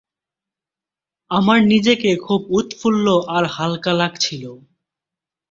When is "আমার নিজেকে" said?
1.31-2.09